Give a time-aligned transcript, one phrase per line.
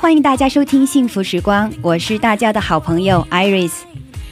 [0.00, 3.72] 欢迎大家收听《幸福时光》，我是大家的好朋友 Iris。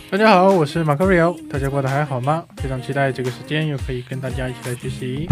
[0.08, 2.44] 大家好，我是马克瑞欧，大家过得还好吗？
[2.58, 5.28] 非常期待这个时间又可以跟大家一起来学习。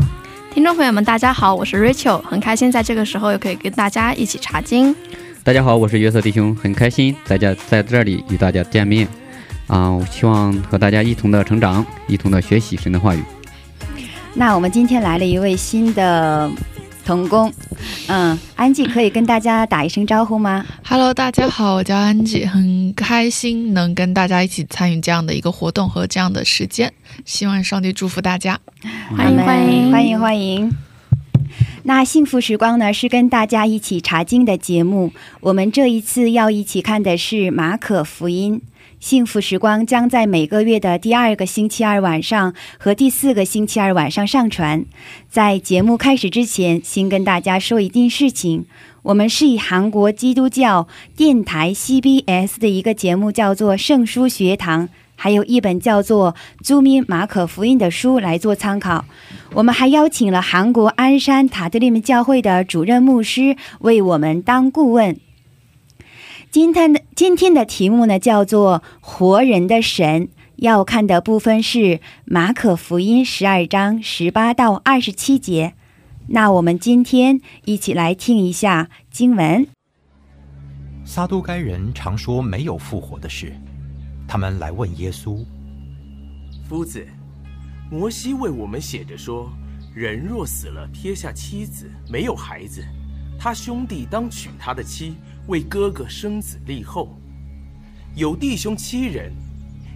[0.53, 4.95] 听众朋友们，大家好，我是 Rachel，很开心在这个时候又可以跟大家一起查经。
[5.45, 9.07] 大家好，我是约瑟弟兄，很开心大家在这里与大家见面，
[9.69, 13.23] 啊，我希望和大家一同的成长，一同的学习神的话语。
[14.35, 16.51] 那我们今天来了一位新的
[17.05, 17.53] 童工，
[18.09, 26.93] 嗯，安吉可以跟大家打一声招呼吗？Hello，大家好，我叫安吉，很开心能跟大家一起参与这样的一个活动和这样的时间，
[27.25, 28.59] 希望上帝祝福大家。
[29.17, 30.73] 欢迎欢迎欢迎欢迎。
[31.83, 35.13] 那幸福时光呢，是跟大家一起查经的节目。
[35.41, 38.63] 我们这一次要一起看的是马可福音。
[39.05, 44.83] 幸福时光将在每个月的第二个星期二晚上和第四个星期二晚上上传。
[45.29, 48.65] 在节目开始之前，先跟大家说一件事情：
[49.03, 56.33] 我们是以韩国基督教电台 CBS 的一个节目叫做《圣书学堂》，还有一本叫做
[56.67, 59.05] 《朱明马可福音》的书来做参考。
[59.53, 65.19] 我们还邀请了韩国鞍山塔德利门教会的主任牧师为我们当顾问。
[66.55, 75.75] 今天的今天的题目呢叫做“活人的神”，要看的部分是马可福音十二章十八到二十七节。
[76.29, 79.67] 那我们今天一起来听一下经文。
[81.05, 83.53] 撒都该人常说没有复活的事，
[84.29, 85.45] 他们来问耶稣。
[86.69, 87.05] 夫子，
[87.91, 89.51] 摩西为我们写着说，
[89.93, 92.81] 人若死了，撇下妻子，没有孩子，
[93.41, 95.17] 他兄弟当娶他的妻，
[95.47, 97.17] 为哥哥生子立后。
[98.15, 99.33] 有弟兄七人，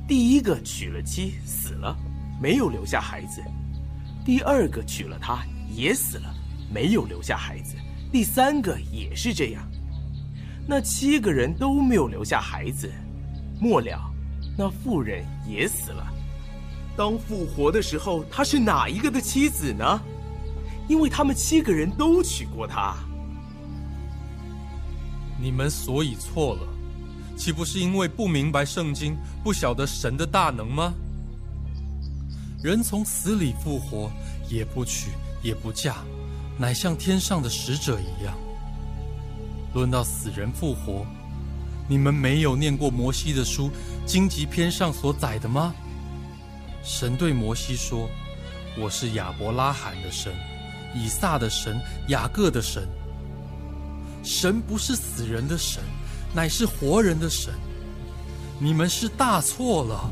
[0.07, 1.97] 第一个娶了妻，死了，
[2.41, 3.41] 没有留下孩子；
[4.25, 6.35] 第二个娶了她，也死了，
[6.73, 7.77] 没有留下孩子；
[8.11, 9.63] 第三个也是这样。
[10.67, 12.91] 那七个人都没有留下孩子，
[13.61, 13.99] 末了，
[14.57, 16.07] 那妇人也死了。
[16.97, 20.01] 当复活的时候，她是哪一个的妻子呢？
[20.89, 22.97] 因为他们七个人都娶过她。
[25.41, 26.69] 你们所以错了，
[27.37, 30.93] 岂不是因为不明白圣经，不晓得神的大能吗？
[32.61, 34.11] 人从死里复活，
[34.49, 35.13] 也不娶
[35.43, 35.99] 也不嫁，
[36.59, 38.35] 乃像天上的使者一样。
[39.75, 41.07] 论到死人复活，
[41.89, 43.71] 你们没有念过摩西的书
[44.05, 45.73] 荆棘篇上所载的吗？
[46.83, 48.09] 神对摩西说
[48.77, 50.33] ：“我是亚伯拉罕的神，
[50.97, 52.89] 以撒的神，雅各的神。”
[54.31, 55.83] 神不是死人的神，
[56.35, 57.51] 乃是活人的神。
[58.59, 60.11] 你们是大错了。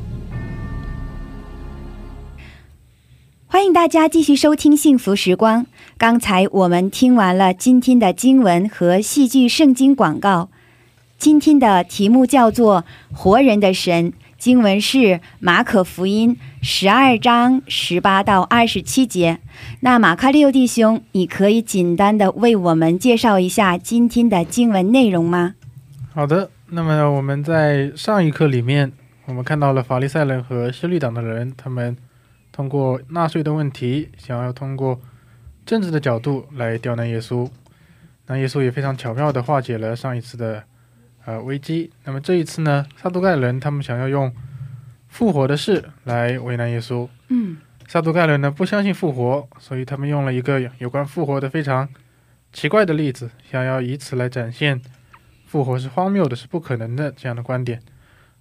[3.46, 5.64] 欢迎大家继续收听《幸福时光》。
[5.98, 10.48] 刚才我们听完了今天的经文和戏剧圣经广告。
[11.18, 14.14] 今天的题目叫做“活人的神”，
[14.46, 19.40] 经文是马可福音十二章十八到二十七节。
[19.80, 25.56] 那马卡六弟兄，你可以简单的为我们介绍一下今天的经文内容吗？
[26.14, 28.92] 好的，那么我们在上一课里面，
[29.24, 31.96] 我们看到了法利赛人和希律党的人，他们
[32.52, 35.00] 通过纳税的问题，想要通过
[35.64, 37.50] 政治的角度来刁难耶稣。
[38.28, 40.62] 那耶稣也非常巧妙地化解了上一次的
[41.26, 41.90] 呃危机。
[42.04, 44.34] 那么这一次呢，撒都盖人他们想要用
[45.08, 47.06] 复活的事来为难耶稣。
[47.28, 51.88] 嗯撒都盖人呢不相信复活，所以他们用了一个有关复活的非常
[52.52, 54.80] 奇怪的例子，想要以此来展现
[55.46, 57.80] 复活是荒谬的，是不可能的这样的观点。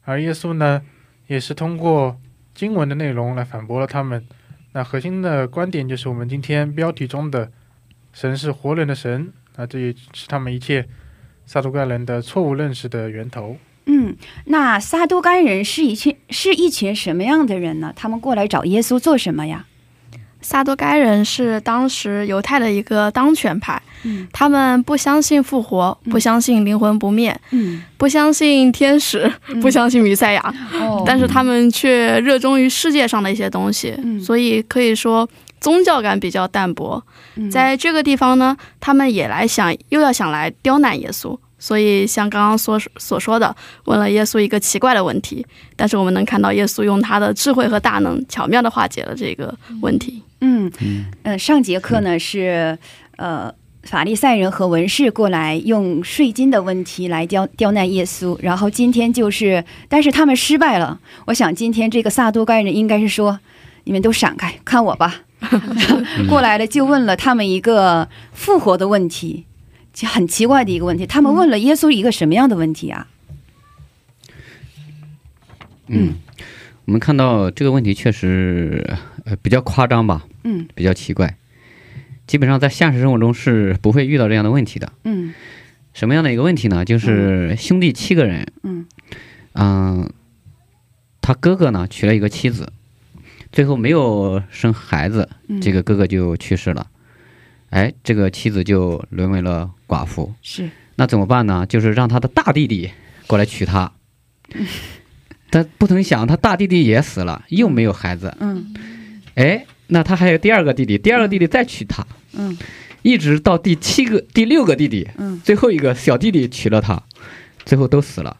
[0.04, 0.82] 而耶稣呢，
[1.28, 2.20] 也是通过
[2.56, 4.26] 经文的内容来反驳了他们。
[4.72, 7.52] 那核心的观点就是我们今天标题中的
[8.14, 10.88] “神是活人的神”，那这也是他们一切
[11.46, 13.58] 撒都盖人的错误认识的源头。
[13.86, 14.16] 嗯，嗯，
[14.46, 17.94] 那撒都该人是一群是一群什么样的人呢？
[17.96, 19.66] 他们过来找耶稣做什么呀？
[20.42, 24.28] 撒都该人是当时犹太的一个当权派，嗯。
[24.32, 27.82] 他们不相信复活，不相信灵魂不灭，嗯。
[27.98, 31.04] 不相信天使，不相信弥赛亚，哦。
[31.04, 34.20] 但是他们却热衷于世界上的一些东西，嗯。
[34.20, 35.28] 所以可以说
[35.66, 37.02] 宗教感比较淡薄。
[37.36, 41.36] 嗯在这个地方呢，他们也来想，又要想来刁难耶稣。
[41.58, 45.44] 所以，像刚刚所所说的，问了耶稣一个奇怪的问题，
[45.76, 49.52] 但是我们能看到耶稣用他的智慧和大能，巧妙的化解了这个
[49.82, 50.22] 问题。
[50.42, 52.78] 嗯嗯呃，上节课呢是
[53.16, 53.52] 呃
[53.82, 61.00] 法利赛人和文士过来用税金的问题来刁刁难耶稣，然后今天就是，但是他们失败了。
[61.26, 63.40] 我想今天这个撒都该人应该是说，
[63.86, 65.22] 你们都闪开，看我吧。
[66.30, 69.46] 过来了就问了他们一个复活的问题，
[69.94, 71.06] 就很奇怪的一个问题。
[71.06, 73.08] 他们问了耶稣一个什么样的问题啊？
[75.88, 76.16] 嗯，
[76.86, 78.84] 我们看到这个问题确实
[79.26, 81.38] 呃比较夸张吧，嗯比较奇怪。
[82.28, 84.92] 基本上在现实生活中是不会遇到这样的问题的。
[85.04, 85.34] 嗯
[85.94, 86.84] 什么样的一个问题呢？
[86.84, 88.86] 就是兄弟七个人，嗯
[89.54, 90.12] 嗯、
[91.22, 92.74] 他哥哥呢娶了一个妻子，
[93.56, 96.88] 最后没有生孩子，嗯，这个哥哥就去世了。
[97.70, 100.34] 哎，这个妻子就沦为了寡妇。
[100.42, 101.66] 是那怎么办呢？
[101.66, 102.92] 就是让他的大弟弟
[103.28, 103.94] 过来娶她。
[105.50, 108.36] 但不曾想，他大弟弟也死了，又没有孩子。
[108.42, 108.74] 嗯
[109.36, 112.58] 哎，那他还有第二个弟弟，第二个弟弟再娶她，嗯
[113.04, 117.02] 一直到第七个、第六个弟弟，嗯，最后一个小弟弟娶了她，
[117.66, 118.36] 最后都死了。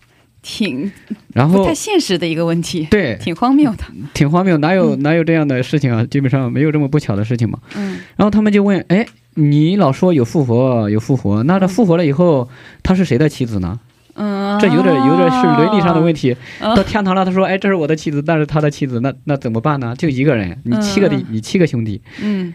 [0.48, 0.92] 挺
[1.34, 3.84] 然后不太现实的一个问题，对，挺荒谬的。
[4.14, 6.06] 挺荒谬，哪有嗯哪有这样的事情啊？
[6.06, 7.58] 基本上没有这么不巧的事情嘛。
[7.76, 9.04] 嗯然后他们就问，哎，
[9.34, 12.48] 你老说有复活，有复活，那他复活了以后，
[12.84, 13.80] 他是谁的妻子呢？
[14.14, 16.38] 嗯，这有点有点是伦理上的问题。
[16.60, 19.96] 啊到天堂了，他说，哎，这是我的妻子，那是他的妻子，那那怎么办呢？
[19.98, 22.54] 就一个人，你七个弟，嗯你七个兄弟，嗯。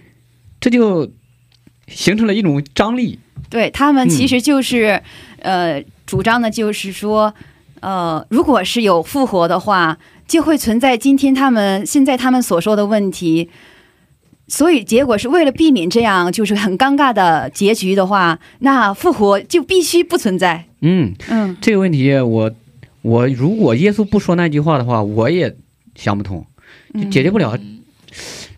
[0.60, 1.10] 这就
[1.88, 3.18] 形成了一种张力。
[3.48, 5.02] 对他们嗯其实就是，
[5.40, 7.34] 呃，主张的就是说，
[7.80, 9.98] 呃，如果是有复活的话，
[10.28, 13.50] 就会存在今天他们现在他们所说的问题。
[14.48, 20.64] 所以结果是为了避免这样就是很尴尬的结局的话，那复活就必须不存在。
[20.80, 22.50] 嗯，嗯这个问题我
[23.02, 25.56] 我如果耶稣不说那句话的话，我也
[25.94, 26.44] 想不通，
[26.94, 27.56] 就解决不了。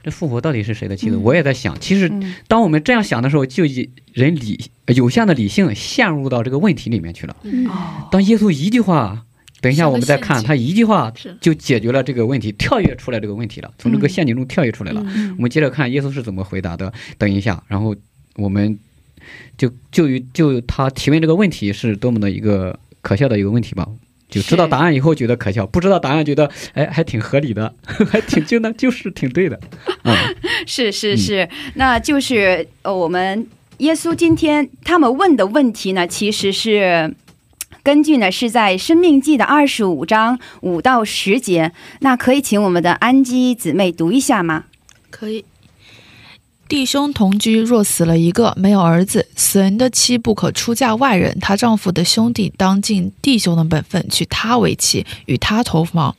[0.02, 1.16] 这复活到底是谁的妻子？
[1.16, 4.58] 嗯我也在想，其实嗯当我们这样想的时候，就以人理
[4.88, 7.36] 有限的理性陷入到这个问题里面去了。
[7.68, 9.24] 哦当耶稣一句话，
[9.60, 15.02] 等一下我们再看，他一句话就解决了这个问题，跳跃出来这个问题了，从这个陷阱中跳跃出来了。
[15.06, 16.92] 嗯我们接着看耶稣是怎么回答的。
[17.16, 17.94] 等一下，然后
[18.34, 18.78] 我们
[19.56, 23.86] 就就于就他提问这个问题是多么的一个可笑的一个问题吧。
[24.32, 27.72] 就知道答案以后觉得可笑，不知道答案觉得哎还挺合理的，
[28.10, 29.60] 还挺就那就是挺对的，
[30.04, 30.16] 嗯
[30.66, 33.46] 是是是，那就是呃，我们
[33.78, 37.14] 耶稣今天他们问的问题呢，其实是
[37.82, 41.72] 根据呢是在《生命记》的二十五章五到十节。
[42.00, 44.64] 那可以请我们的安基姊妹读一下吗？
[45.10, 45.44] 可以。
[46.72, 56.16] 弟兄同居，若死了一个，没有儿子，死人的妻不可出嫁外人，她丈夫的兄弟当尽弟兄的本分，娶她为妻，与她同房。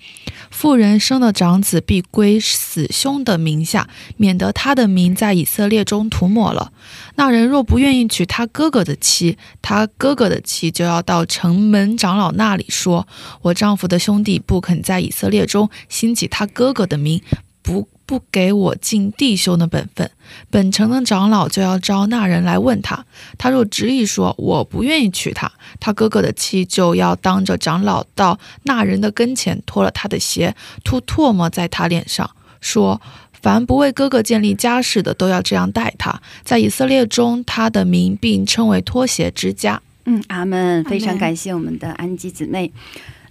[0.52, 6.72] 妇人生的长子必归死兄的名下，免得他的名在以色列中涂抹了。
[7.16, 13.08] 那人若不愿意娶他哥哥的妻，他哥哥的妻就要到城门长老那里说
[13.42, 17.20] ：“我丈夫的兄弟不肯在以色列中兴起他哥哥的名，
[17.64, 20.10] 不不给我尽弟兄的本分。
[20.50, 23.06] 本城的长老就要招那人来问他，
[23.38, 32.30] 他若执意说我不愿意娶她，他哥哥的妻就要当着长老到那人的跟前，脱了他的鞋，吐唾沫在他脸上，
[32.62, 33.02] 说。
[33.44, 36.22] 凡不为哥哥建立家室的，都要这样待他。
[36.46, 39.82] 在以色列中，他的名并称为脱鞋之家。
[40.06, 40.82] 嗯，阿门。
[40.86, 42.72] 非常感谢我们的安吉姊妹。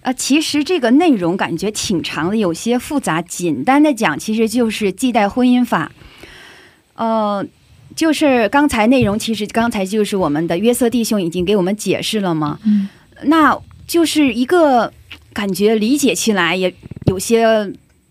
[0.03, 3.21] 呃，其实这个内容感觉挺长的，有些复杂。
[3.21, 5.91] 简单的讲，其实就是继代婚姻法。
[6.95, 7.45] 呃，
[7.95, 12.59] 就是刚才内容，其实刚才就是我们的约瑟弟兄已经给我们解释了嘛。
[12.65, 12.89] 嗯，
[13.23, 13.57] 那
[13.87, 14.91] 就是一个
[15.31, 16.73] 感觉理解起来也
[17.05, 17.45] 有些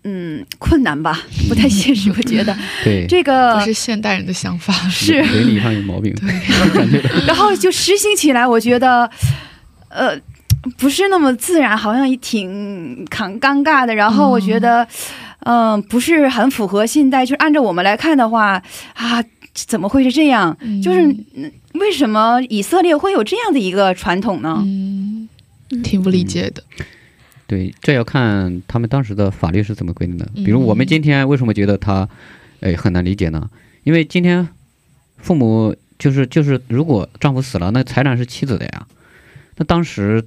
[0.05, 2.11] 嗯困难吧，不太现实。
[2.11, 4.73] 我觉得对，这个不是现代人的想法。
[4.89, 6.33] 是伦理上有毛病，对，
[7.27, 9.09] 然后就实行起来，我觉得，
[9.89, 10.19] 呃，
[10.79, 13.95] 不是那么自然，好像也挺尴尴尬的。
[13.95, 14.87] 然后我觉得，
[15.41, 17.25] 嗯、不是很符合现代。
[17.25, 18.63] 就是按照我们来看的话，
[18.95, 20.57] 啊，怎么会是这样？
[20.83, 24.61] 就是、嗯为什么以色列会有这样的一个传统呢？
[24.63, 25.27] 嗯，
[25.83, 26.63] 挺不理解的。
[27.47, 30.29] 对，这要看他们当时的法律是怎么规定的。
[30.35, 32.07] 嗯比如我们今天为什么觉得他，
[32.61, 33.49] 哎，很难理解呢？
[33.85, 34.47] 因为今天
[35.17, 38.87] 父母就是就是，如果丈夫死了，那财产是妻子的呀。
[39.57, 40.23] 那当时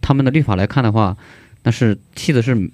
[0.00, 1.16] 他们的律法来看的话，
[1.62, 2.70] 那是妻子是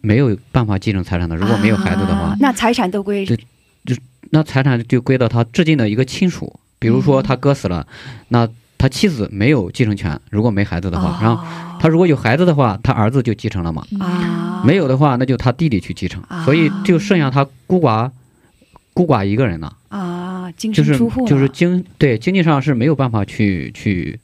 [0.00, 1.36] 没有办法继承财产的。
[1.36, 3.38] 如果没有孩子的话，啊那财产都归对
[4.30, 6.58] 那财产就归到他至近的一个亲属。
[6.78, 7.86] 比如说他哥死了，
[8.28, 8.48] 那
[8.78, 10.18] 他妻子没有继承权。
[10.30, 11.44] 如果没孩子的话，然后
[11.78, 13.84] 他如果有孩子的话，他儿子就继承了嘛。
[13.98, 18.10] 啊，没有的话，那就他弟弟去继承，啊所以就剩下他孤寡
[18.94, 24.18] 孤寡一个人了，啊，净就是身出户了就是经对经济上是没有办法去去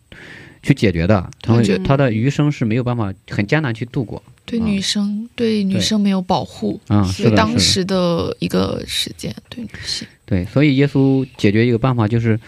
[0.63, 1.15] 去解决的，
[1.47, 10.07] 然后对他的余生是没有办法很艰难去度过对啊女生，对女生没有保护，啊，是当时的一个时间对女性。
[10.25, 12.39] 对，所以耶稣解决一个办法就是。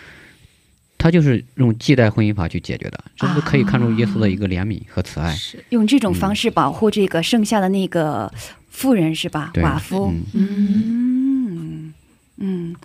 [1.00, 5.32] 他就是用继代婚姻法去解决的，这是可以看出耶稣的一个怜悯和慈爱。
[5.32, 8.28] 是用这种方式保护这个剩下的那个
[8.68, 9.52] 妇人是吧？
[9.54, 10.12] 寡妇。
[10.32, 11.94] 嗯嗯
[12.38, 12.76] 嗯，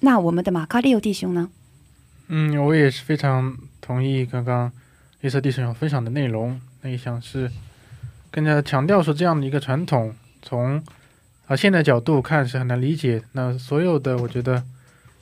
[0.00, 1.48] 那我们的马卡利欧弟兄呢？
[2.26, 4.72] 嗯，我也是非常同意刚刚
[5.20, 6.58] 绿色地球分享的内容。
[6.80, 7.50] 那一项是
[8.30, 10.82] 更加强调说这样的一个传统，从
[11.46, 13.22] 啊现在角度看是很难理解。
[13.32, 14.64] 那所有的我觉得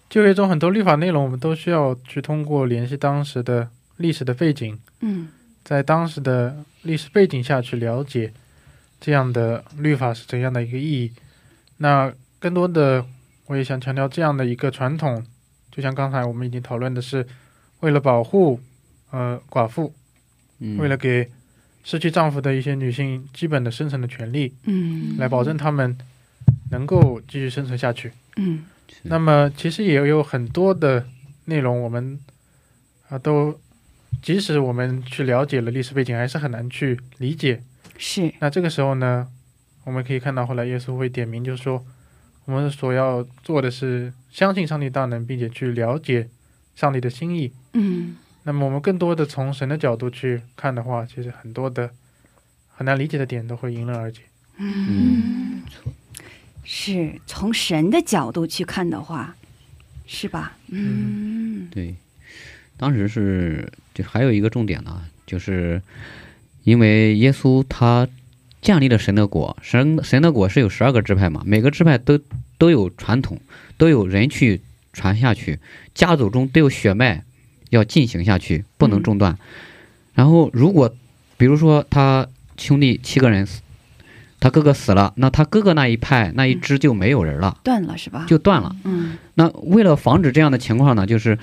[0.08, 5.28] 就业中很多立法内容，我们都需要去通过联系当时的历史的背景，嗯
[5.64, 8.32] 在当时的历史背景下去了解
[9.00, 11.12] 这样的律法是怎样的一个意义。
[11.78, 13.04] 那更多的，
[13.46, 15.24] 我也想强调这样的一个传统，
[15.70, 17.26] 就像刚才我们已经讨论的是，
[17.82, 18.58] 为了保护
[19.10, 19.92] 呃寡妇，
[20.58, 21.28] 嗯，为了给
[21.84, 25.98] 失去丈夫的一些女性基本的生存的权利，嗯来保证她们
[26.70, 28.12] 能够继续生存下去。
[28.36, 28.64] 嗯
[29.02, 31.06] 那么其实也有很多的
[31.46, 32.20] 内容，我们
[33.08, 33.58] 啊都，
[34.22, 37.62] 即使我们去了解了历史背景，还是很难去理解。
[37.98, 39.26] 是那这个时候呢，
[39.84, 41.84] 我们可以看到后来耶稣会点名，就是说
[42.44, 46.28] 我们所要做的是相信上帝大能，并且去了解
[46.76, 47.52] 上帝的心意。
[47.74, 51.90] 嗯那么我们更多的从神的角度去看的话，其实很多的
[52.68, 54.20] 很难理解的点都会迎刃而解。
[54.58, 55.62] 嗯，
[56.64, 59.34] 是从神的角度去看的话，
[60.06, 60.56] 是吧？
[60.68, 61.94] 嗯对，
[62.76, 65.80] 当时是就还有一个重点呢，就是
[66.64, 68.06] 因为耶稣他
[68.60, 72.18] 建立了神的国，神神的国是有十二个支派嘛，每个支派都
[72.58, 73.40] 都有传统，
[73.78, 74.60] 都有人去
[74.92, 75.60] 传下去，
[75.94, 77.24] 家族中都有血脉
[77.72, 79.36] 要进行下去，不能中断。
[80.14, 80.94] 然后如果
[81.38, 82.26] 比如说他
[82.56, 83.62] 兄弟七个人死，
[84.38, 88.26] 他哥哥死了，那他哥哥那一派那一支就没有人了，断了是吧？
[88.28, 88.76] 就断了。
[88.84, 91.38] 嗯那为了防止这样的情况呢，就是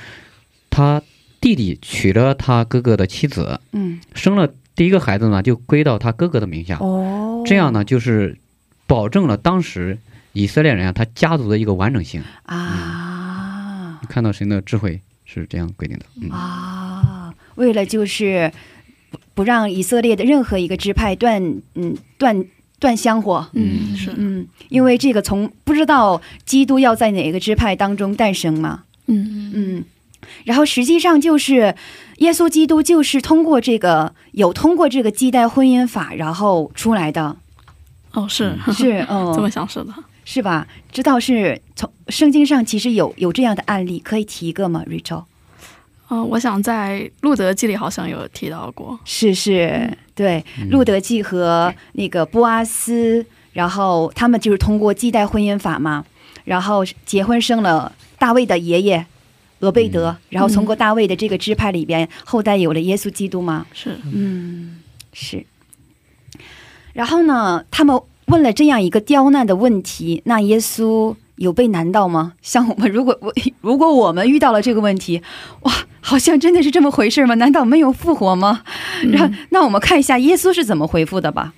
[0.70, 1.02] 他
[1.42, 6.78] 弟弟娶了他哥哥的妻子，嗯生了第一个孩子呢，就归到他哥哥的名下。
[6.78, 8.38] 哦，这样呢，就是
[8.86, 9.98] 保证了当时
[10.34, 12.22] 以色列人啊，他家族的一个完整性。
[12.44, 16.06] 啊看到神的智慧是这样规定的。
[16.20, 18.52] 嗯，啊，为了就是
[19.12, 22.44] 不不让以色列的任何一个支派断嗯断
[22.80, 23.48] 断香火。
[23.54, 29.84] 嗯，是，嗯，因为这个从不知道基督要在哪个支派当中诞生嘛，嗯嗯，
[30.46, 31.76] 然后实际上就是
[32.18, 37.38] 耶稣基督就是通过这个有通过这个基代婚姻法然后出来的，
[38.14, 39.94] 哦，是是嗯， 这么想是的。
[40.32, 40.68] 是吧？
[40.92, 45.24] 知道是从圣经上其实有有这样的案例，可以提一个吗？Rachel
[46.10, 49.00] 嗯、我想在路德记里好像有提到过。
[49.06, 56.06] 是是，对，路德记和那个波阿斯，然后他们就是通过继代婚姻法嘛，
[56.46, 59.04] 然后结婚生了大卫的爷爷
[59.62, 64.80] 俄贝德，然后通过大卫的这个支派里边，后代有了耶稣基督嘛，是，嗯，
[65.12, 65.44] 是。
[66.94, 72.34] 然后呢，他们问了这样一个刁难的问题，那耶稣有被难到吗？
[72.42, 75.22] 像我们 如果我如果我们遇到了这个问题，
[75.62, 77.36] 哇，好像真的是这么回事吗？
[77.36, 78.62] 难道没有复活吗？
[79.12, 81.54] 然后，那我们看一下耶稣是怎么回复的吧。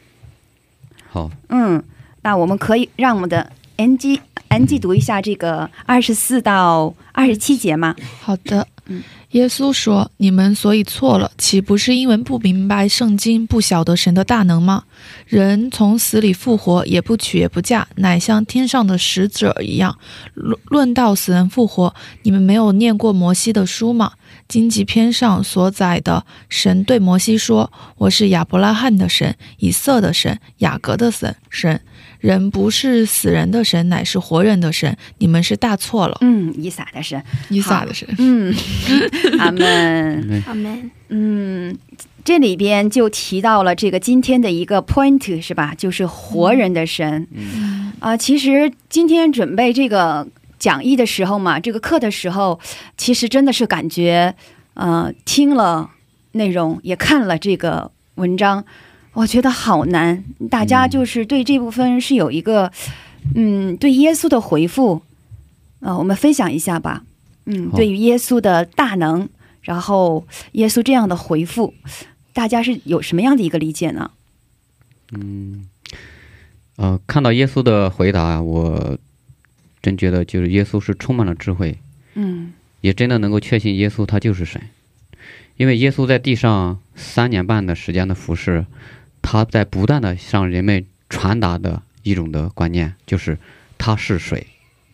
[1.10, 1.84] 好，嗯，
[2.22, 7.96] 那我们可以让我们的 NG NG 读一下这个二十四到二十七节吗？
[8.22, 8.68] 好的
[9.32, 14.84] 耶稣说：“你们所以错了，岂不是因为不明白圣经，不晓得神的大能吗？
[15.26, 19.98] 人从死里复活，也不娶也不嫁，乃像天上的使者一样。
[20.34, 24.12] 论论到死人复活，你们没有念过摩西的书吗？
[24.50, 31.34] 经济篇上所载的，神对摩西说：‘我是亚伯拉罕的神，以色的神，雅各的神。
[31.50, 31.80] 神
[32.22, 34.96] 人不是死人的神，乃是活人的神。
[35.18, 38.08] 你们是大错了。’嗯，以撒的神，以撒的神。
[38.18, 38.56] 嗯，
[39.38, 40.44] 阿门。
[40.48, 40.92] 阿门。
[41.10, 41.78] 嗯，
[42.24, 45.74] 这里边就提到了这个今天的一个 point 是吧？
[45.76, 47.28] 就是活人的神。
[47.34, 52.60] 嗯啊、其实今天准备这个讲义的时候嘛，这个课的时候，
[52.98, 54.34] 其实真的是感觉，
[54.76, 55.90] 呃，听了
[56.32, 58.64] 内容，也看了这个文章，
[59.14, 60.24] 我觉得好难。
[60.50, 62.72] 大家就是对这部分是有一个，
[63.36, 65.02] 嗯，对耶稣的回复，
[65.80, 67.04] 呃，我们分享一下吧。
[67.46, 69.28] 嗯，对于耶稣的大能，
[69.62, 71.74] 然后耶稣这样的回复，
[72.34, 74.12] 大家是有什么样的一个理解呢？
[75.12, 75.68] 嗯，
[76.78, 78.98] 呃，看到耶稣的回答，我
[79.82, 81.78] 真觉得就是耶稣是充满了智慧，
[82.14, 84.62] 嗯也真的能够确信耶稣他就是神，
[85.58, 88.66] 因为耶稣在地上三年半的时间的服侍，
[89.22, 93.38] 他在不断的向人们传达的一种的观念，就是
[93.78, 94.48] 他是谁，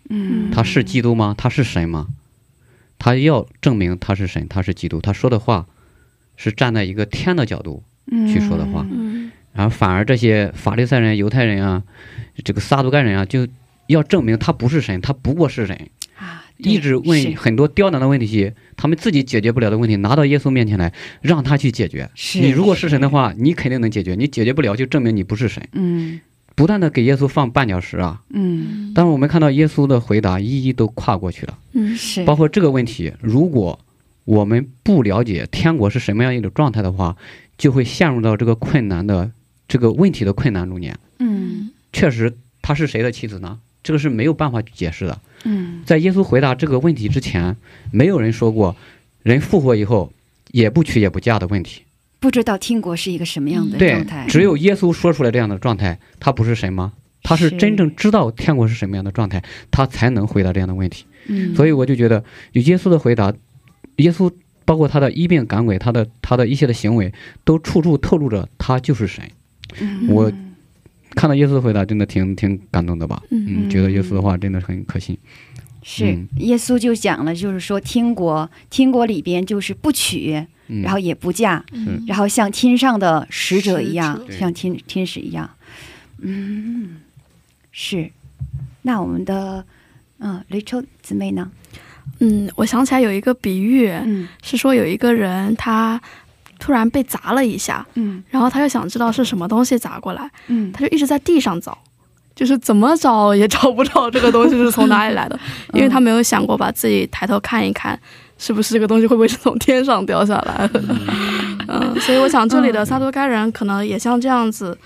[0.09, 1.35] 嗯他是基督吗？
[1.37, 2.07] 他是神吗？
[2.99, 5.67] 他要证明他是神，他是基督，他说的话
[6.35, 8.85] 是站在一个天的角度去说的话。
[8.89, 11.81] 嗯然后反而这些法利赛人、犹太人啊，
[12.43, 13.47] 这个撒都该人啊，就
[13.87, 15.89] 要证明他不是神，他不过是人，
[16.57, 22.09] 一直问很多刁难的问题，他们自己解决不了的问题，拿到耶稣面前来，让他去解决。
[22.15, 25.67] 是你如果是神的话，你肯定能解决；你解决不了，就证明你不是神。
[25.73, 26.19] 嗯
[26.55, 28.19] 不断的给耶稣放绊脚石啊！
[28.31, 31.59] 嗯但是我们看到耶稣的回答，一一都跨过去了。
[31.73, 33.79] 嗯是包括这个问题，如果
[34.25, 37.15] 我们不了解天国是什么样一种状态的话，
[37.59, 39.29] 就会陷入到这个困难的
[39.67, 40.97] 这个问题的困难中间。
[41.19, 43.59] 嗯确实，他是谁的妻子呢？
[43.83, 45.21] 这个是没有办法解释的。
[45.43, 47.55] 嗯在耶稣回答这个问题之前，
[47.91, 48.75] 没有人说过
[49.23, 50.11] 人复活以后
[50.51, 51.83] 也不娶也不嫁的问题。
[52.19, 56.93] 不知道天国是一个什么样的状态，，只有耶稣说出来这样的状态，他不是神吗？
[57.23, 61.05] 他是是真正知道天国是什么样的状态，他才能回答这样的问题。
[61.27, 63.33] 嗯，所以我就觉得，有耶稣的回答，
[63.97, 64.31] 耶稣
[64.65, 67.13] 包括他的医病赶鬼，他的他的一些的行为，
[67.43, 69.23] 都处处透露着他就是神。
[69.79, 70.31] 嗯我
[71.17, 73.21] 看到耶稣的回答，真的挺挺感动的吧？
[73.31, 75.17] 嗯嗯，觉得耶稣的话真的很可信。
[75.83, 80.35] 是嗯耶稣就讲了，就是说天国天国里边就是不娶，
[80.67, 85.49] 嗯，然后也不嫁，是然后像天上的使者一样像天天使一样，
[86.19, 86.97] 嗯，
[87.71, 88.11] 是。
[88.81, 89.65] 那我们的
[90.19, 91.49] 嗯雷秋姊妹呢？
[92.19, 96.01] 嗯，我想起来有一个比喻，嗯是说有一个人他
[96.59, 98.23] 突然被砸了一下，嗯。
[98.29, 100.71] 然后他就想知道是什么东西砸过来，嗯。
[100.71, 101.77] 他就一直在地上找，
[102.35, 105.39] 就是怎么找也找不到这个东西是从哪里来的，
[105.73, 107.99] 因为他没有想过把自己抬头看一看，
[108.37, 110.67] 是不是这个东西会不会是从天上掉下来。
[110.69, 110.83] 的。
[111.69, 114.77] 嗯，所以我想这里的萨多该人可能也像这样子，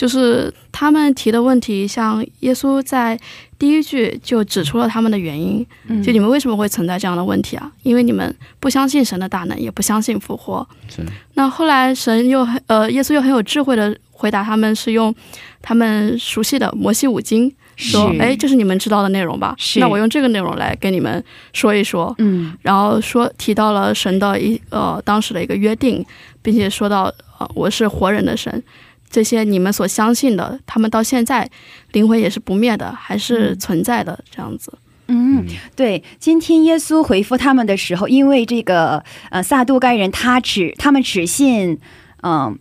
[0.00, 3.20] 就是他们提的问题，像耶稣在
[3.58, 7.70] 第一句就指出了他们的原因，嗯，就你们为什么会存在这样的问题啊？
[7.82, 10.66] 因为你们不相信神的大能，也不相信复活。
[10.88, 11.02] 是
[11.34, 15.14] 那后来神又很呃，耶稣又很有智慧的回答他们，是用
[15.60, 19.54] 他们熟悉的摩西五经说是，哎，这是你们知道的内容吧？
[19.76, 22.14] 那我用这个内容来跟你们说一说。
[22.16, 26.02] 嗯然后说提到了神的一呃当时的一个约定，
[26.40, 28.62] 并且说到呃我是活人的神，
[29.10, 31.50] 这些你们所相信的，他们到现在
[31.92, 34.72] 灵魂也是不灭的，还是存在的这样子。
[35.08, 35.44] 嗯，
[35.74, 41.76] 对，今天耶稣回复他们的时候，因为这个呃撒都该人他只他们只信
[42.22, 42.56] 嗯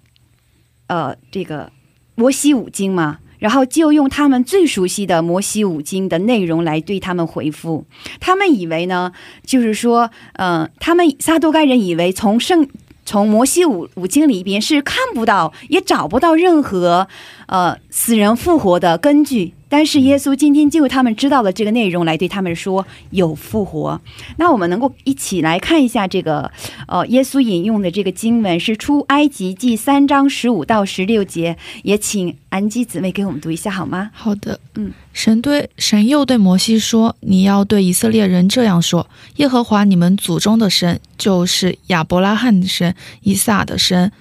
[0.88, 1.71] 呃这个
[2.15, 7.85] 摩西五经嘛，然后就用他们最熟悉的摩西五经的内容来对他们回复。
[8.19, 9.12] 他们以为呢，
[9.45, 12.67] 就是说，呃，他们撒都该人以为从圣
[13.09, 17.07] 从摩西五五经里边是看不到也找不到任何
[17.49, 19.53] 呃死人复活的根据。
[19.71, 24.01] 但是耶稣今天就他们知道了这个内容来对他们说有复活。
[24.38, 26.51] 那我们能够一起来看一下这个
[26.88, 34.09] 呃耶稣引用的这个经文是出埃及记三章十五到十六节，也请安基姊妹给我们读一下好吗？
[34.12, 44.12] 好的，嗯，神对神又对摩西说：“你要对以色列人这样说：耶和华你们祖宗的神，就是亚伯拉罕的神、以撒的神、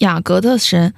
[0.00, 0.92] 雅各的神，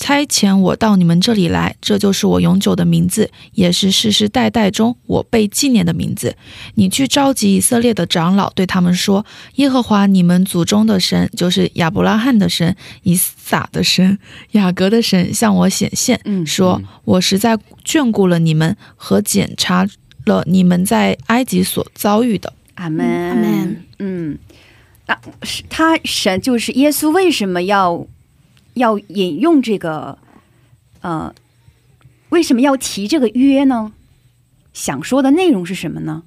[0.00, 6.34] 差遣我到你们这里来，这就是我永久的名字，也是世世代代中我被纪念的名字。
[6.76, 9.24] 你去召集以色列的长老，对他们说：
[9.56, 14.18] 耶和华你们祖宗的神，就是亚伯拉罕的神、以撒的神、
[14.52, 19.86] 雅各的神，向我显现。”嗯说：“我实在眷顾了你们和检查
[20.24, 22.50] 了你们在埃及所遭遇的。
[22.76, 23.84] 阿门，阿门。
[23.98, 24.38] 嗯，
[25.06, 28.06] 那，是他神就是耶稣，为什么要
[28.74, 30.18] 要引用这个？
[31.02, 31.34] 呃，
[32.28, 33.92] 为什么要提这个约呢？
[34.72, 36.22] 想说的内容是什么呢？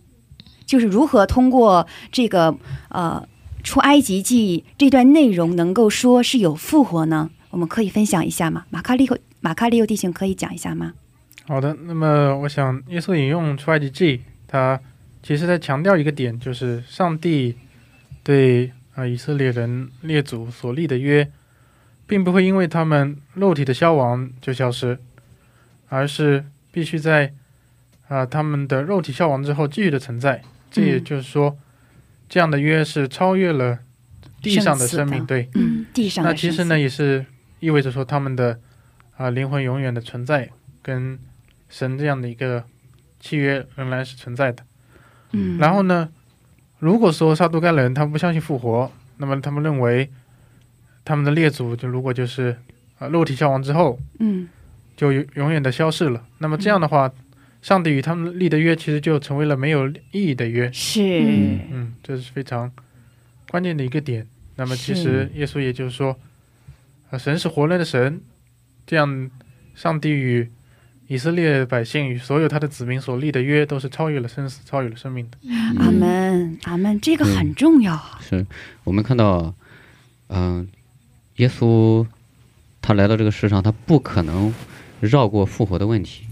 [0.65, 2.57] 就是如何通过这个
[2.89, 3.27] 呃
[3.63, 7.29] 出埃及记这段内容能够说是有复活呢？
[7.51, 8.65] 我们可以分享一下吗？
[8.71, 10.93] 马卡利欧马卡利欧弟兄可以讲一下吗？
[11.45, 14.79] 好的，那么我想耶稣引用出埃及记，他
[15.21, 17.55] 其实在强调一个点，就是上帝
[18.23, 21.29] 对啊、以色列人列祖所立的约，
[22.13, 24.99] 并不会因为他们肉体的消亡就消失，
[25.89, 27.33] 而是必须在
[28.07, 30.43] 啊、他们的肉体消亡之后继续的存在。
[30.69, 31.57] 这也嗯就是说，
[32.29, 33.79] 这样的约是超越了
[34.43, 35.49] 地上的生命，对。
[35.55, 37.25] 嗯，地上的那其实呢，也是
[37.59, 38.59] 意味着说他们的
[39.17, 40.51] 啊、灵魂永远的存在，
[40.83, 41.17] 跟
[41.67, 42.63] 神这样的一个
[43.19, 44.63] 契约仍然是存在的。
[45.31, 46.09] 嗯，然后呢，
[46.77, 50.11] 如果说撒都该人他们不相信复活，那么他们认为
[51.05, 52.57] 他们的列祖就如果就是
[52.99, 54.47] 啊、肉体消亡之后嗯
[54.95, 57.11] 就永永远的消逝了，那么这样的话，
[57.61, 60.71] 上帝与他们立的约其实就成为了没有意义的约。
[60.71, 62.71] 是嗯嗯，这是非常
[63.49, 64.27] 关键的一个点。
[64.55, 66.15] 那么其实耶稣也就是说，
[67.09, 68.21] 呃，神是活人的神，
[68.85, 69.29] 这样
[69.73, 70.47] 上帝与
[71.07, 75.37] 以色列百姓与所有他的子民所立的约，都是超越了生死，超越了生命的。
[75.79, 78.19] 阿门阿门，这个很重要啊。
[78.21, 78.45] 是
[78.83, 79.53] 我们看到，
[80.27, 80.67] 嗯、
[81.37, 82.05] 耶稣
[82.81, 84.53] 他来到这个世上，他不可能
[84.99, 86.25] 绕过复活的问题，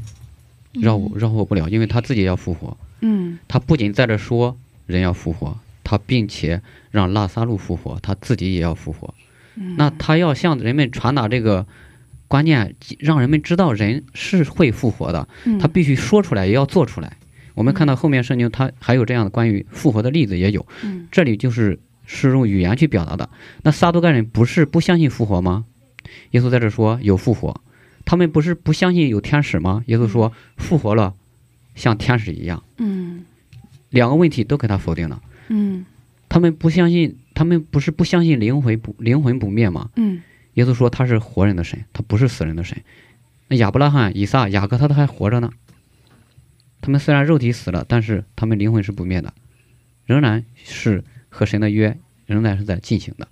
[0.73, 2.77] 绕绕过不了，因为他自己要复活。
[3.01, 6.61] 嗯他不仅在这说人要复活，他并且
[6.91, 9.13] 让拉萨路复活，他自己也要复活。
[9.55, 11.65] 嗯那他要向人们传达这个
[12.27, 17.17] 观念，让人们知道人是会复活的，嗯他必须说出来，也要做出来。
[17.53, 20.65] 我们看到后面圣经，它还有这样的关于复活的例子也有。
[20.83, 21.77] 嗯这里就是
[22.13, 23.29] 是用语言去表达的。
[23.63, 25.65] 那撒都该人不是不相信复活吗？
[26.31, 27.61] 耶稣在这说有复活，
[28.03, 29.83] 他们不是不相信有天使吗？
[29.87, 31.15] 耶稣说复活了，
[31.73, 32.61] 像天使一样。
[32.77, 33.23] 嗯
[33.89, 35.21] 两个问题都给他否定了。
[35.47, 35.85] 嗯
[36.27, 39.89] 他们不相信，他们不是不相信灵魂不灵魂不灭吗？
[39.95, 40.21] 嗯
[40.55, 42.77] 耶稣说他是活人的神，他不是死人的神。
[43.47, 45.51] 那亚伯拉罕、以撒、雅各他都还活着呢。
[46.81, 49.33] 他们虽然肉体死了，但是他们灵魂是不灭的，
[50.05, 53.27] 仍然是和神的约仍然是在进行的。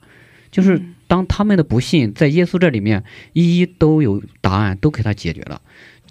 [0.49, 5.61] 就是当他们的不信在耶稣这里面一一都有答案，都给他解决了。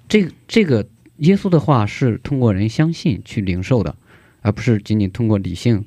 [0.09, 3.96] 这这个耶稣的话是通过人相信去领受的，
[4.42, 5.85] 而不是仅仅通过理性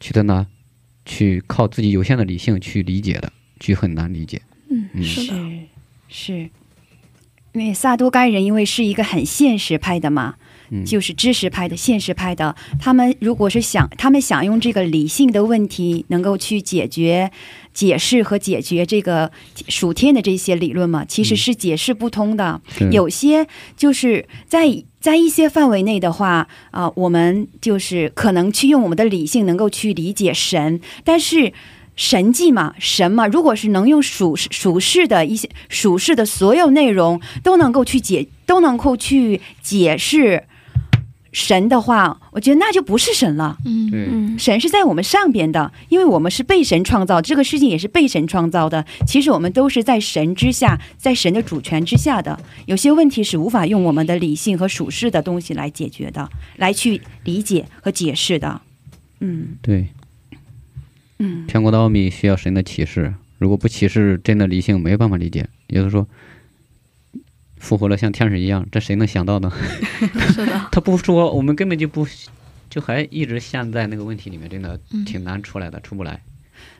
[0.00, 0.48] 去的呢，
[1.06, 4.42] 去靠自己有限的理性去理解的，去很难理解。
[4.68, 5.60] 嗯，嗯是的，
[6.08, 6.50] 是，
[7.52, 10.41] 因为撒都该人因为是一个很现实派的嘛，嗯，
[10.84, 17.30] 就是知识派的、现实派的，他们如果是想，他们想用这个理性的问题，能够去解决、
[17.74, 19.30] 解释和解决这个
[19.68, 22.60] 属天的这些理论嘛，其实是解释不通的。
[22.76, 31.52] 是有些就是在在一些范围内的话，啊、我们就是可能去用我们的理性能够去理解神，但是。
[31.94, 40.42] 神迹嘛，神嘛，如果是能用属属世的一些属世的所有内容都能够去解，都能够去解释
[41.32, 43.58] 神的话，我觉得那就不是神了。
[43.64, 48.84] 嗯神是在我们上边的，因为我们是被神创造，这个事情也是被神创造的。
[49.06, 52.38] 其实我们都是在神之下，在神的主权之下的。
[52.66, 58.60] 有些问题是无法用我们的理性和属世的东西来解决的，来去理解和解释的。
[59.20, 59.88] 嗯对，
[61.18, 65.48] 嗯天国的奥秘需要神的启示，如果不启示，真的理性没有办法理解。
[65.68, 66.06] 也就是说，
[67.62, 69.50] 复活了像天使一样，这谁能想到呢？
[70.34, 72.04] 是的， 他不说，我们根本就不，
[72.68, 76.20] 就还一直陷在那个问题里面，真的嗯挺难出来的，出不来。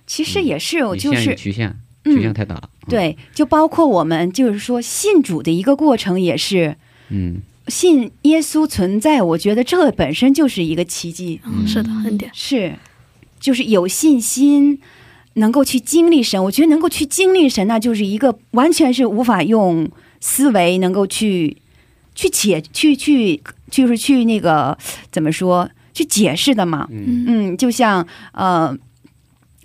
[0.08, 2.68] 其实也是，我就是局限，局限嗯，太大了。
[2.86, 6.76] 嗯，对，就包括我们就是说信主的一个过程，也是
[7.10, 9.22] 嗯，信耶稣存在。
[9.22, 11.40] 我觉得这本身就是一个奇迹。
[11.44, 12.74] 嗯，是的，很点，是，
[13.38, 14.80] 就是有信心，
[15.34, 16.42] 能够去经历神。
[16.42, 19.88] 我觉得能够去经历神，那就是一个完全是无法用
[20.22, 21.56] 思维能够去
[22.14, 24.78] 去解、去去，就是去那个
[25.10, 26.86] 怎么说去解释的嘛。
[26.90, 28.74] 嗯嗯，就像呃，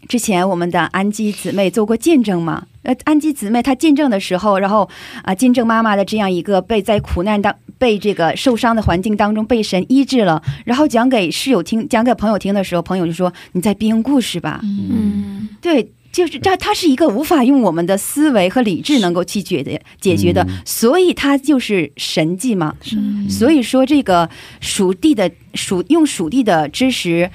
[0.09, 2.65] 之前我们的安基姊妹做过见证嘛。
[2.81, 4.89] 呃，安基姊妹她见证的时候，然后
[5.23, 22.75] 啊、见证妈妈的这样一个被在苦难当被这个受伤的环境当中被神医治了，然后讲给室友听，讲给朋友听的时候，朋友就说：“你在编故事吧？”嗯对，就是这，它是一个无法用我们的思维和理智能够去解决解决的，嗯所以它就是神迹嘛。
[23.29, 24.27] 所以说，这个
[24.59, 27.29] 属地的属用属地的知识，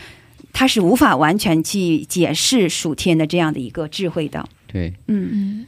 [0.52, 4.48] 它是无法完全去解释属天的这样的一个智慧的。
[4.66, 5.66] 对嗯嗯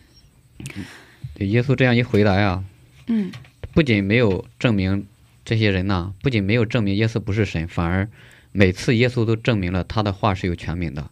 [1.35, 2.64] 对，耶稣这样一回答呀，
[3.07, 3.31] 嗯
[3.72, 5.07] 不仅没有证明
[5.44, 8.09] 这些人呐，不仅没有证明耶稣不是神，反而
[8.50, 11.09] 每次耶稣都证明了他的话是有权柄的。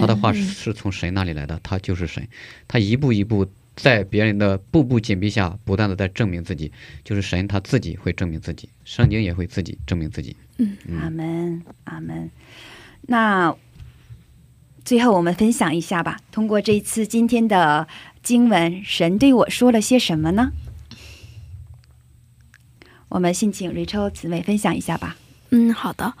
[0.00, 2.26] 他的话是是从神那里来的，他就是神，
[2.66, 6.72] 他一步一步在别人的步步紧逼下，不断的在证明自己，
[7.04, 10.36] 就是神他自己会证明自己，圣经也会自己证明自己。
[10.58, 12.30] 嗯阿门，阿门。
[13.02, 13.54] 那
[14.84, 17.86] 最后我们分享一下吧，通过这一次今天的
[18.22, 20.52] 经文，神对我说了些什么呢？
[23.10, 25.16] 我们先请 Rachel 姊妹分享一下吧。
[25.50, 26.12] 嗯，好的。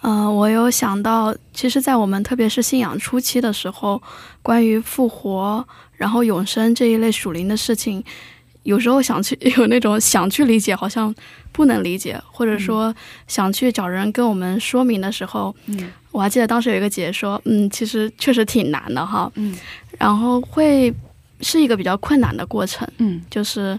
[0.00, 4.00] 呃，我有想到，其实，在我们特别是信仰初期的时候，
[4.42, 8.02] 关于复活、然后永生这一类属灵的事情，
[8.62, 11.14] 有时候想去 有那种想去理解，好像
[11.52, 12.94] 不能理解，或者说
[13.26, 19.56] 想去找人跟我们说明的时候，嗯我还记得当时有一个姐说，嗯，其实确实挺难的哈，嗯
[19.98, 20.92] 然后会
[21.40, 22.88] 是一个比较困难的过程。
[22.98, 23.78] 嗯就是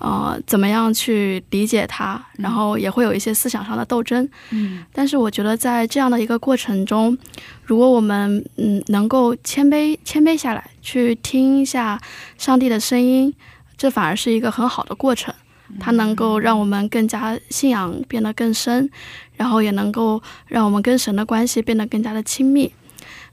[0.00, 4.26] 呃，怎么样去理解它，然后也会有一些思想上的斗争。
[4.50, 7.16] 嗯但是我觉得在这样的一个过程中，
[7.62, 12.00] 如果我们嗯能够谦卑谦卑下来，去听一下
[12.38, 13.32] 上帝的声音，
[13.76, 15.34] 这反而是一个很好的过程。
[15.78, 18.90] 它能够让我们更加信仰变得更深，
[19.36, 22.72] 然后也能够让我们跟神的关系变得更加的亲密。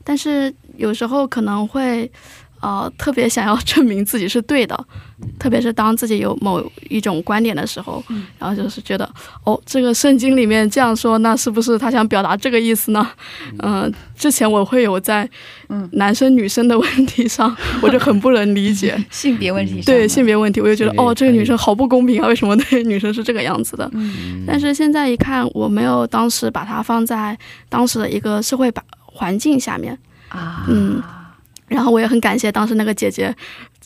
[0.03, 2.12] 但是有时候可能会，
[2.61, 4.77] 呃，特别想要证明自己是对的，
[5.39, 8.03] 特别是当自己有某一种观点的时候，
[8.39, 9.09] 然后就是觉得，
[9.43, 13.07] 哦，这个圣经里面这样说，那是不是他想表达这个意思呢？
[13.59, 15.29] 嗯、之前我会有在
[15.69, 15.87] 嗯。
[15.93, 18.97] 男生女生的问题上， 我就很不能理解。
[19.09, 22.27] 性别问题上对性别问题，我就觉得哦，这个女生好不公平啊！
[22.27, 23.89] 为什么对女生是这个样子的？
[23.93, 24.43] 嗯。
[24.45, 27.37] 但是现在一看，我没有当时把它放在
[27.69, 29.97] 当时的一个社会把环境下面，
[30.29, 31.01] 啊，嗯
[31.67, 33.36] 然后我也很感谢当时那个姐姐。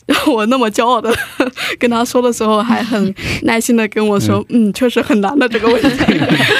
[0.26, 1.14] 我那么骄傲的
[1.78, 3.14] 跟她说的时候，还很
[3.44, 5.88] 耐心的跟我说：“嗯，确实很难的这个问题。”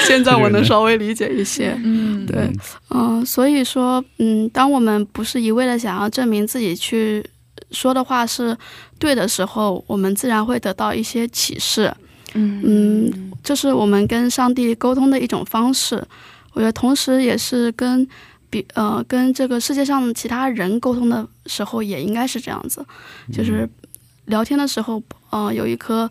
[0.07, 1.77] 现在我能稍微理解一些。
[1.83, 2.49] 嗯对，
[2.91, 7.21] 嗯、所以说，嗯，当我们不是一味的想要证明自己去
[7.71, 8.55] 说的话是
[8.97, 11.93] 对的时候，我们自然会得到一些启示。
[12.35, 16.01] 嗯嗯，这是我们跟上帝沟通的一种方式。
[16.53, 18.07] 我觉得，同时也是跟
[18.53, 22.85] 比呃跟这个世界上其他人沟通的时候，也应该是这样子，
[23.31, 23.67] 就是
[24.25, 26.07] 聊天的时候，呃，有一颗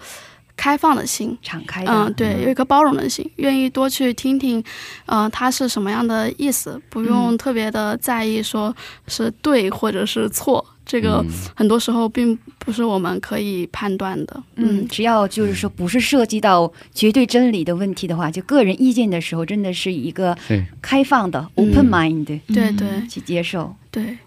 [0.57, 4.63] 开放的心，敞开的，嗯，对，有一颗包容的心，愿意多去听听，
[5.07, 8.75] 呃，他是什么样的意思，不用特别的在意说
[9.07, 14.43] 是对或者是错，这个嗯很多时候并不是我们可以判断的。
[14.57, 23.75] 嗯，只要就是说不是涉及到绝对真理的问题的话，就个人意见的时候，真的是一个对开放的、嗯 open mind 对对去接受。
[23.91, 24.19] 对，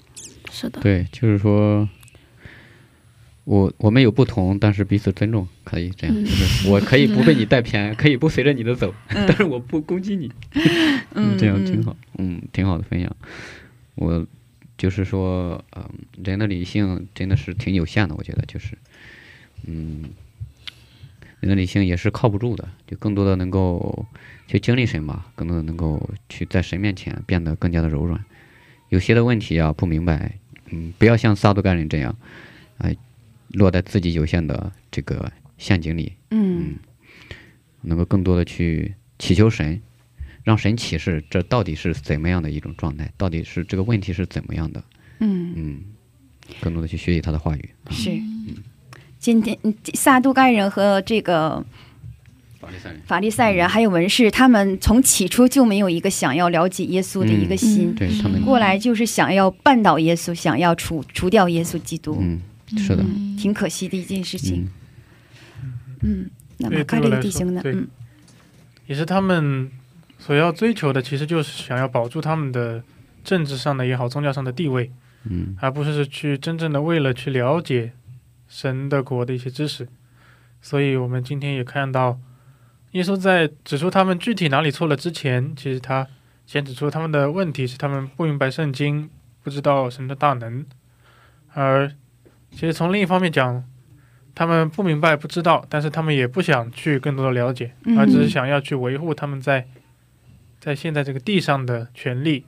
[0.49, 1.87] 是的，对，就是说，
[3.43, 6.15] 我我们有不同，但是彼此尊重，可以这样。
[6.15, 10.31] 嗯就是我可以不被你带偏， 可以不随着你的走，但是我不攻击你。
[11.13, 13.15] 嗯这样挺好，嗯，挺好的分享。
[13.93, 14.25] 我
[14.77, 15.89] 就是说，嗯，
[16.23, 18.77] 人的理性真的是挺有限的，我觉得就是，
[19.65, 20.09] 嗯，
[21.39, 24.05] 人的理性也是靠不住的，就更多的能够
[24.47, 28.23] 去经历神吧，更多的能够去在神面前变得更加的柔软。
[28.89, 30.37] 有些的问题啊不明白，
[30.69, 32.15] 嗯，不要像撒都该人这样，
[32.77, 32.95] 哎、
[33.49, 36.75] 落在自己有限的这个陷阱里，嗯
[37.81, 39.81] 能够更多的去祈求神，
[40.45, 44.81] 让神启示这到底是怎么样的一种状态，到底是这个问题是怎么样的，
[45.19, 45.81] 嗯，嗯，
[46.61, 47.69] 更多的去学习他的话语。
[47.89, 48.11] 是。
[49.17, 51.65] 今天嗯撒都该人和这个
[52.61, 62.39] 法利赛人，法利赛人还有文士，他们从起初就没有一个想要了解耶稣的一个心，嗯对他们，过来就是想要绊倒耶稣，想要除除掉耶稣基督，嗯，
[62.77, 63.03] 是的，
[63.35, 64.69] 挺可惜的一件事情。
[65.63, 65.69] 嗯，
[66.03, 67.61] 嗯，那对么卡利对我来说的弟兄呢？
[67.65, 67.87] 嗯
[68.85, 69.71] 也是他们
[70.17, 72.83] 所要追求的，其实就是想要保住他们的
[73.23, 74.91] 政治上的也好，宗教上的地位，
[75.23, 77.91] 嗯，而不是去真正的为了去了解
[78.47, 79.87] 神的国的一些知识。
[80.61, 82.19] 所以我们今天也看到，
[82.91, 86.07] 耶稣在指出他们具体哪里错了之前，其实他
[86.47, 89.09] 先指出他们的问题是他们不明白圣经，
[89.43, 90.65] 不知道神的大能，
[91.53, 91.91] 而
[92.51, 93.63] 其实从另一方面讲，
[94.33, 97.97] 他们不明白、不知道，但是他们也不想去更多的了解，嗯。
[97.97, 99.67] 而只是想要去维护他们在
[100.65, 102.43] 在现在这个地上的权利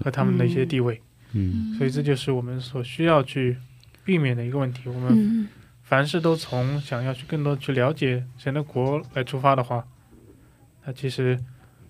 [0.00, 1.00] 和他们的一些地位。
[1.32, 3.56] 嗯，所以这就是我们所需要去
[4.04, 4.82] 避免的一个问题。
[4.90, 5.48] 我们嗯
[5.82, 9.86] 凡事都从想要去更多去了解神的国来出发的话，
[10.84, 11.40] 那其实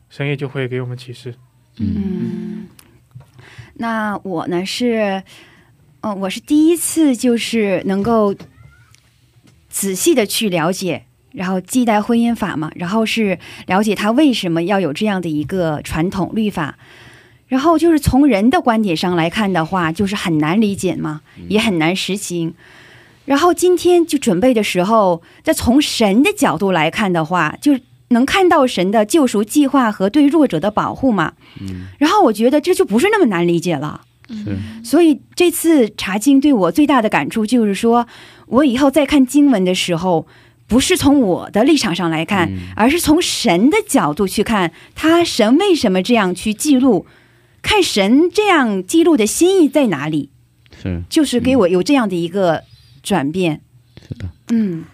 [0.09, 1.35] 神也就会给我们启示。
[1.79, 2.69] 嗯，
[3.75, 5.25] 那我呢是，
[6.03, 8.35] 嗯、我是第一次就是能够
[9.69, 11.06] 仔细的去了解，
[11.37, 16.77] 然后记代婚姻法嘛，然后是了解他为什么要有这样的一个传统律法。
[17.47, 22.55] 然后就是从人的观点上来看的话，就是很难理解嘛，也很难实行。
[23.27, 31.35] 然后今天就准备的时候，再从神的角度来看的话，就能看到神的救赎计划和对弱者的保护嘛。
[31.61, 34.01] 嗯，然后我觉得这就不是那么难理解了。
[34.29, 38.09] 是，所以这次查经对我最大的感触就是说，
[38.47, 40.27] 我以后再看经文的时候，
[40.69, 47.07] 不是从我的立场上来看，嗯而是从神的角度去看，他神为什么这样去记录，
[47.63, 50.31] 看神这样记录的心意在哪里，
[50.83, 52.65] 是就是给我有这样的一个
[53.03, 53.61] 转变。
[54.07, 54.85] 是的，嗯。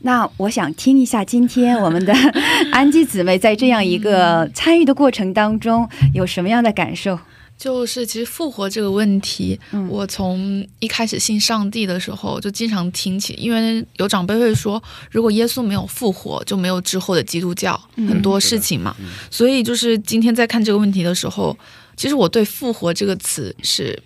[0.00, 2.12] 那我想听一下，今天我们的
[2.72, 7.18] 安吉姊妹在这样一个参与的过程当中有什么样的感受？
[7.56, 9.88] 就是其实复活这个问题，嗯。
[9.88, 18.08] 我从一开始信上帝的时候就经常听起，因为有长辈会说，如果耶稣没有复活，就没有之后的基督教、嗯。
[18.08, 18.94] 很多事情嘛。
[19.30, 21.56] 所以就是今天在看这个问题的时候，
[21.96, 24.02] 其实我对“复活”这个词是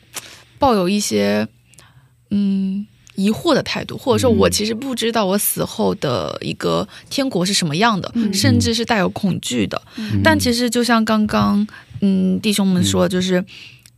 [0.58, 1.48] 抱有一些
[2.30, 8.32] 嗯疑惑的态度，或者说我其实不知道我死后的一个天国是什么样的，嗯。
[8.32, 9.82] 甚至是带有恐惧的。
[9.96, 10.20] 嗯。
[10.22, 11.66] 但其实就像刚刚
[12.00, 13.44] 嗯弟兄们说，就是、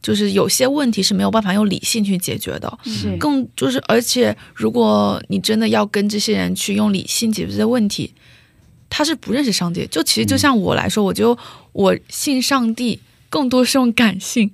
[0.03, 2.79] 就是有些问题是没有办法用理性去解决的。
[2.85, 8.13] 是更就是，而且如果你真的要跟这些人去用理性解决这些问题，
[8.89, 9.87] 他是不认识上帝。
[9.91, 11.37] 就其实就像我来说，我就
[11.73, 12.99] 我信上帝，
[13.31, 14.51] 更多是用感性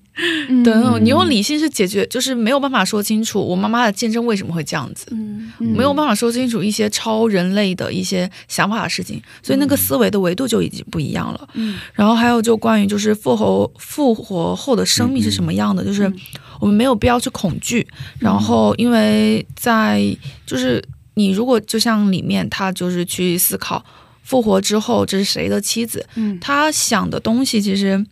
[0.48, 1.04] 嗯的那种。
[1.04, 5.06] 你用理性是解决，就是没有办法说清楚我妈妈的见证为什么会这样子。
[5.10, 11.48] 嗯嗯没有办法说清楚一些超人类的一些想法的事情，所以那个思维的维度就已经不一样了。
[11.54, 16.12] 嗯然后还有就关于就是复活复活后的生命是什么样的，就是
[16.60, 17.86] 我们没有必要去恐惧。
[18.18, 20.84] 然后因为在就是
[21.14, 23.82] 你如果就像里面他就是去思考
[24.22, 28.04] 复活之后这是谁的妻子，嗯他想的东西其实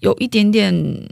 [0.00, 1.08] 有一点点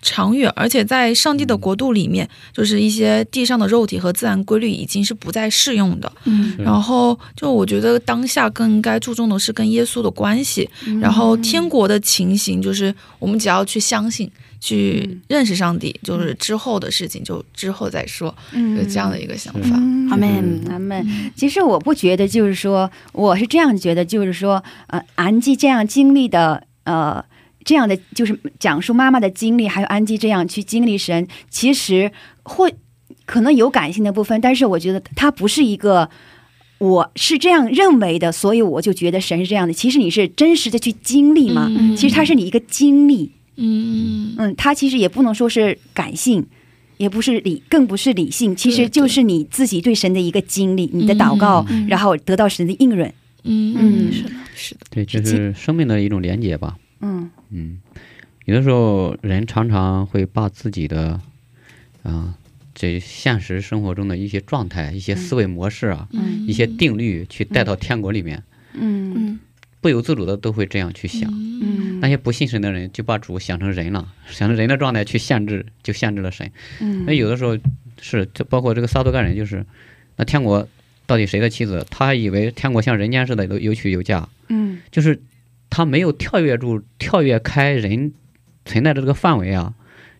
[0.00, 6.12] 长远，而且在上帝的国度里面，就是一些地上的肉体和自然规律已经是不再适用的。
[6.24, 14.30] 嗯然后就我觉得当下更应该注重的是跟耶稣的关系，嗯然后天国的情形就是我们只要去相信。
[14.64, 19.70] 去认识上帝，就是之后的事情就之后再说，嗯有这样的一个想法。
[19.74, 21.04] 嗯阿门阿门。
[21.34, 27.24] 其实我不觉得，就是说，我是这样觉得，就是说，呃，安吉这样经历的，呃，
[27.64, 32.10] 这样的就是讲述妈妈的经历，还有安吉这样去经历神，其实
[32.42, 32.74] 会
[33.24, 36.08] 可能有感性的部分，但是我觉得它不是一个。
[36.78, 39.72] 我是这样认为的，所以我就觉得神是这样的。
[39.72, 46.44] 其实你是真实的去经历嘛，嗯其实它是你一个经历，嗯嗯，它其实也不能说是感性，
[46.96, 53.04] 也不是理，更不是理性，其实就是你自己对神的一个经历，你的祷告，嗯然后得到神的应允。
[53.44, 56.76] 嗯嗯是的，是的，对，就是生命的一种连接吧。
[57.02, 57.30] 嗯。
[57.50, 57.80] 嗯，
[58.46, 61.20] 有的时候人常常会把自己的
[62.02, 62.34] 啊、
[62.74, 66.46] 这现实生活中的一些状态、一些思维模式啊、嗯。
[66.46, 69.12] 一些定律去带到天国里面，嗯。
[69.14, 69.40] 嗯。
[69.80, 71.28] 不由自主的都会这样去想。
[71.32, 72.00] 嗯。
[72.00, 76.50] 那些不信神的人就把主想成人了，想成人的状态去限制，就限制了神。
[76.80, 77.04] 嗯。
[77.04, 77.58] 那有的时候
[78.00, 79.66] 是，这包括这个撒都该人，就是
[80.16, 80.66] 那天国
[81.06, 81.84] 到底谁的妻子？
[81.90, 84.80] 他还以为天国像人间似的有有娶有嫁，嗯。
[84.90, 85.20] 就是
[85.72, 88.12] 他没有跳跃住、跳跃开人
[88.66, 89.72] 存在的这个范围啊，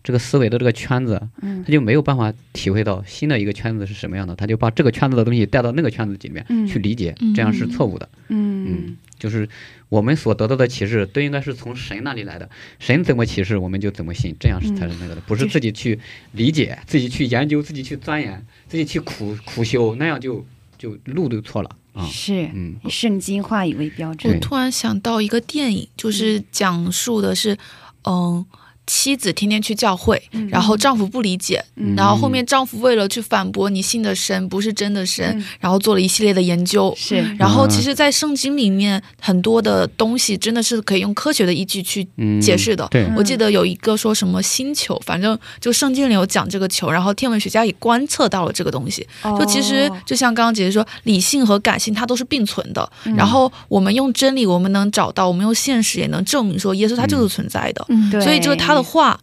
[0.03, 1.63] 这个思维的这个圈子，嗯。
[1.63, 6.65] 他就没有办法体会到新的一个圈子是什么样的，他就把这个圈子的东西带到那个圈子里面嗯。
[6.65, 8.09] 去理解，嗯这样是错误的。
[8.29, 8.65] 嗯。
[8.65, 9.47] 嗯，就是
[9.89, 15.99] 我们所得到的启示都应该是从神那里来的，神怎么启示我们就怎么信，这样是才是那个的，不是自己去
[16.31, 20.43] 理解、自己去研究、自己去钻研、自己去苦苦修，那样就
[20.79, 22.05] 就路都错了啊。
[22.05, 24.33] 是嗯以圣经话语为标准。
[24.33, 27.57] 我突然想到一个电影，就是讲述的是，
[28.03, 28.45] 嗯。
[28.85, 30.47] 妻子天天去教会，嗯。
[30.49, 31.95] 然后丈夫不理解，嗯。
[31.95, 35.43] 然后后面丈夫为了去反驳你信的神不是真的神，嗯。
[35.59, 36.93] 然后做了一系列的研究。
[36.97, 37.15] 是。
[37.37, 42.87] 然后，嗯其实，在圣经里面，很多的东西真的是可以用科学的依据去嗯，解释的。
[42.91, 49.07] 对，我记得有一个说什么星球，反正就圣经里有讲这个球，然后天文学家也观测到了这个东西。
[49.39, 52.87] 就其实哦就像刚刚姐姐说，理性和感性它都是并存的。
[53.05, 53.15] 嗯。
[53.15, 57.85] 然后我们用真理，我们能找到，我们用现实也能证明说耶稣他就是存在的。
[57.89, 58.09] 嗯。
[58.11, 59.19] 对所以就是他的话，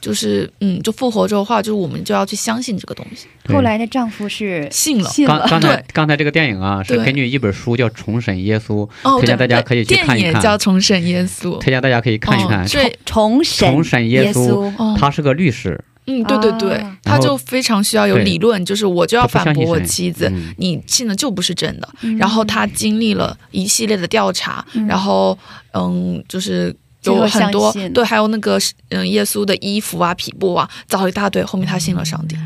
[0.00, 5.08] 就是嗯，就复活之后的话，就是我们就要去相信这个东西，后来的丈夫是信了。
[5.10, 5.84] 信了，刚刚才对。
[5.92, 10.16] 刚才这个电影啊，是根据一本书叫《重审耶稣》，哦，推荐大家可以去看一看。
[10.18, 11.56] 电影叫《重审耶稣》。
[11.58, 12.66] 推荐大家可以看一看。
[13.04, 16.74] 重审重审耶稣他是个律师，嗯，对对对。
[16.76, 21.88] 啊，他就非常需要有理论，就是我就要反驳我妻子，嗯你信的就不是真的。
[22.02, 22.16] 嗯。
[22.16, 24.86] 然后他经历了一系列的调查，嗯。
[24.86, 25.36] 然后
[25.72, 26.74] 嗯，就是
[27.04, 28.58] 有很多对，还有那个
[28.90, 32.36] 嗯耶稣的衣服啊、匹布啊，找一大堆，后面他信了上帝。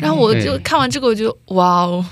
[0.00, 2.04] 然后我就看完这个，我就哇哦，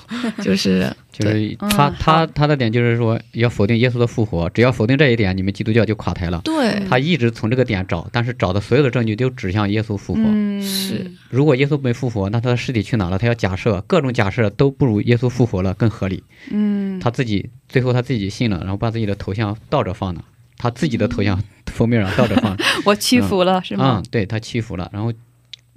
[0.43, 6.41] 就是 就是嗯他他他的点就是说要否定耶稣的复活，只要否定这一点，你们基督教就垮台了。
[6.45, 10.21] 对，他一直从这个点找，但是找的所有的证据都指向耶稣复活。
[10.25, 13.19] 嗯，是如果耶稣没复活，那他的尸体去哪了？
[13.19, 16.23] 他要假设各种假设都不如耶稣复活了更合理。
[16.51, 20.21] 嗯，他自己最后他自己信了，然后把自己的头像倒着放的，
[20.59, 22.57] 他自己的头像封面上倒着放。
[22.85, 24.91] 我屈服了，是吗嗯？，对他屈服了。
[24.93, 25.13] 然后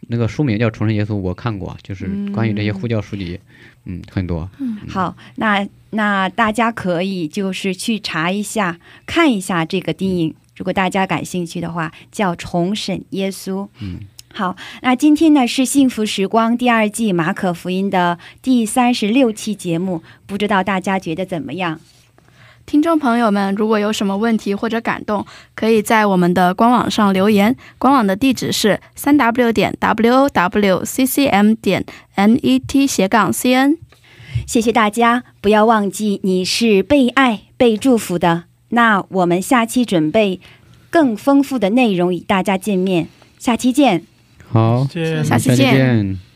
[0.07, 3.39] 那个书名叫《重生耶稣》，我看过，就是关于这些呼叫书籍，
[3.85, 4.49] 嗯，很多。
[4.59, 13.51] 嗯好，那那大家可以就是去查一下，看一下这个电影，如果大家感兴趣的话，叫《重审耶稣》。
[13.81, 13.99] 嗯，
[14.33, 21.79] 好，那今天呢是《幸福时光》第二季马可福音的第三十六期节目，不知道大家觉得怎么样？
[22.69, 27.55] 听众朋友们，如果有什么问题或者感动，可以在我们的官网上留言。
[27.79, 33.75] 官网的地址是三 w 点 w o w c c m 点 n e t 斜杠 c n。
[34.45, 38.43] 谢谢大家，不要忘记你是被爱、被祝福的。
[38.69, 40.39] 那我们下期准备
[40.91, 43.07] 更丰富的内容与大家见面，
[43.39, 44.03] 下期见。
[44.47, 46.28] 好，见下期下期见见。